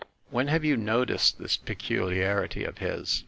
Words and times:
"When 0.31 0.47
have 0.47 0.65
you 0.65 0.77
noticed 0.77 1.37
this 1.37 1.57
peculiarity 1.57 2.63
of 2.63 2.79
his 2.79 3.19